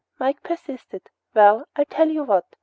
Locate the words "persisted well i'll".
0.41-1.85